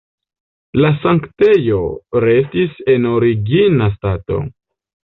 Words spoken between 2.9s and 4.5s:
en origina stato.